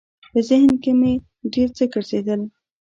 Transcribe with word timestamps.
په 0.31 0.39
ذهن 0.47 0.71
کې 0.83 0.91
مې 0.99 1.13
ډېر 1.53 1.69
څه 1.77 1.83
ګرځېدل. 1.93 2.41